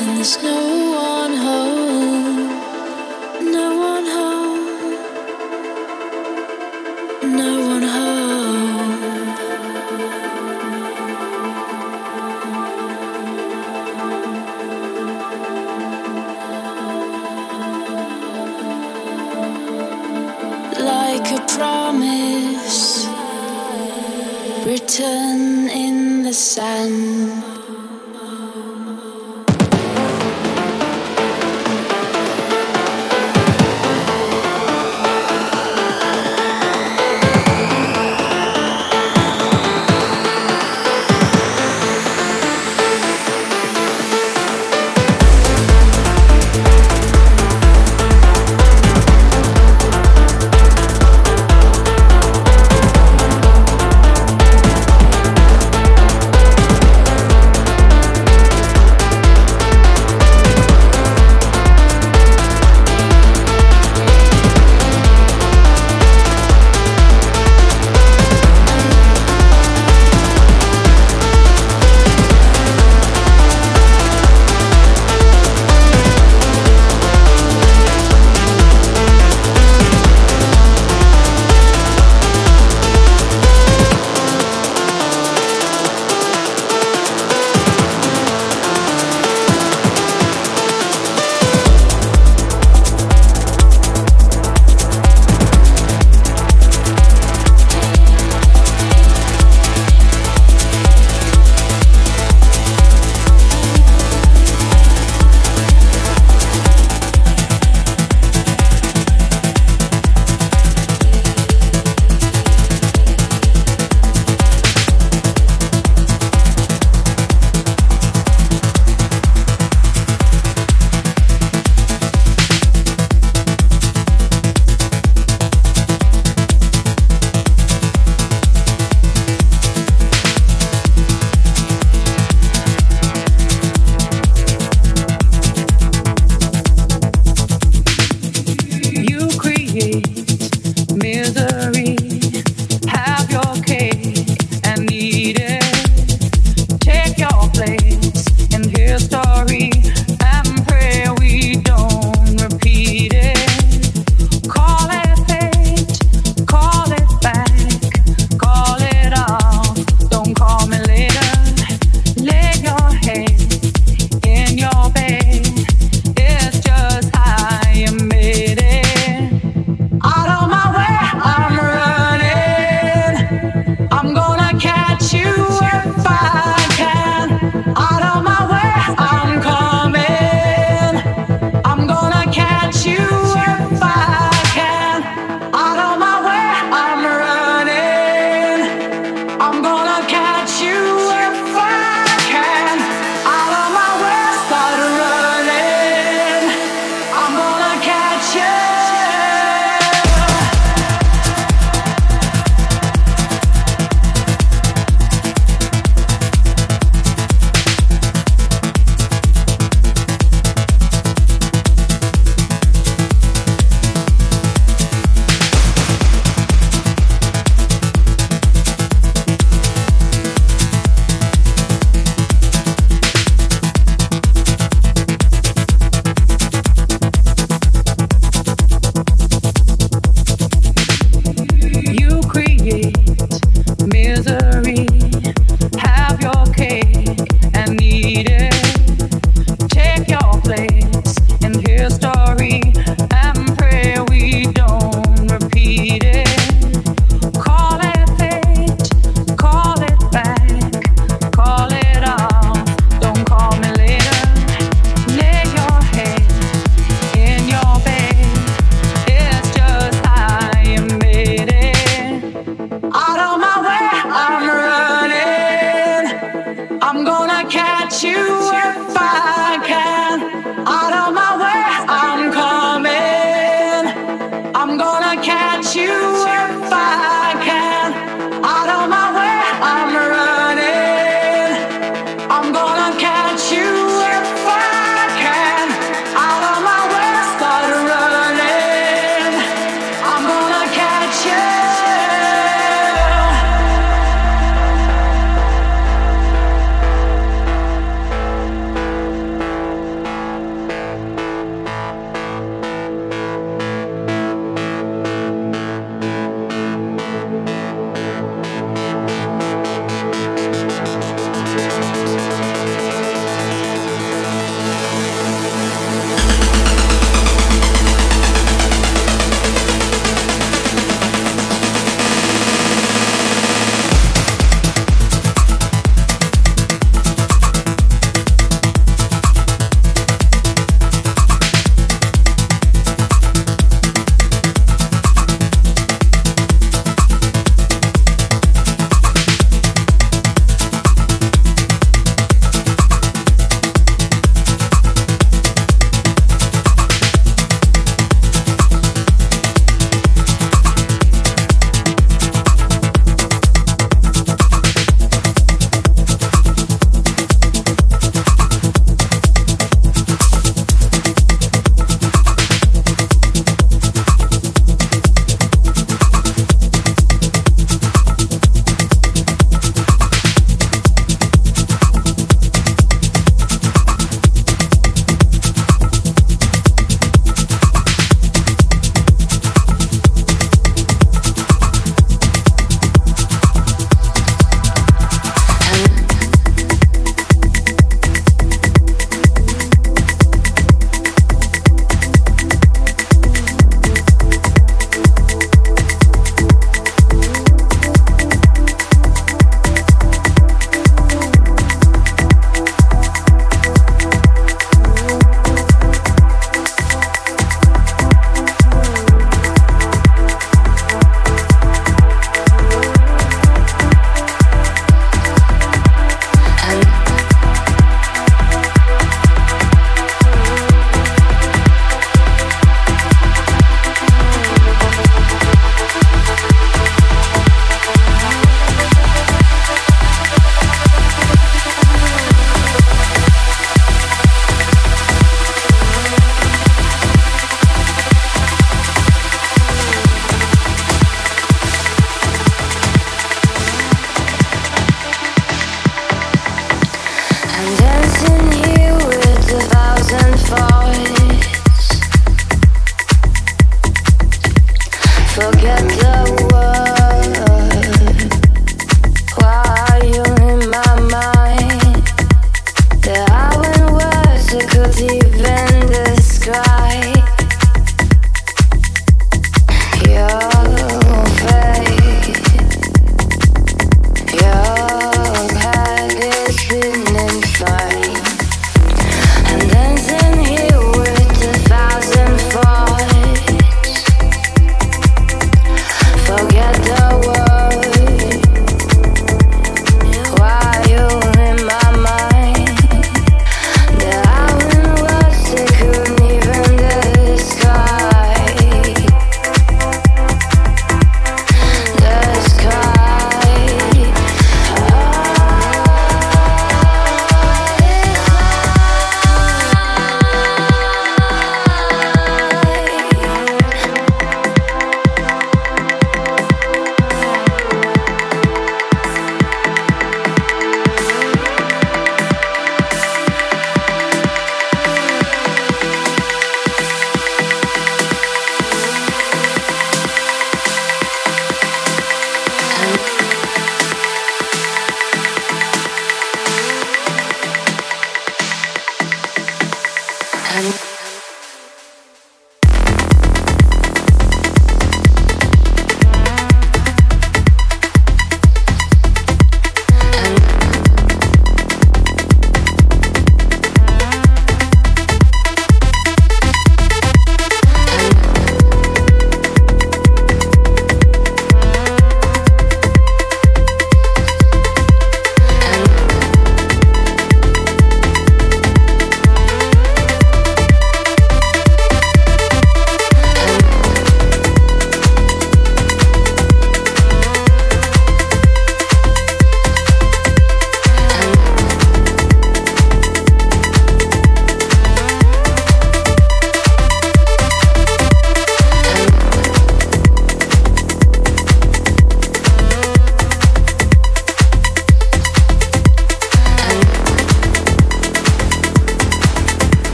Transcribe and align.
and 0.00 0.16
there's 0.16 0.42
no 0.42 0.90
one 0.92 1.36
home. 1.36 1.73